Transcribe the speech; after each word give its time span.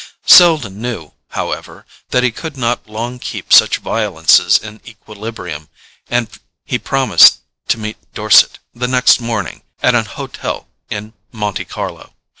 Selden 0.25 0.81
knew, 0.81 1.11
however, 1.27 1.85
that 2.09 2.23
he 2.23 2.31
could 2.31 2.57
not 2.57 2.89
long 2.89 3.19
keep 3.19 3.53
such 3.53 3.77
violences 3.77 4.57
in 4.57 4.81
equilibrium; 4.83 5.69
and 6.09 6.39
he 6.65 6.79
promised 6.79 7.41
to 7.67 7.77
meet 7.77 7.97
Dorset, 8.15 8.57
the 8.73 8.87
next 8.87 9.19
morning, 9.21 9.61
at 9.83 9.93
an 9.93 10.05
hotel 10.05 10.67
in 10.89 11.13
Monte 11.31 11.65
Carlo. 11.65 12.15